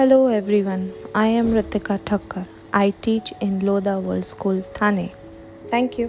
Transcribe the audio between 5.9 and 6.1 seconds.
you.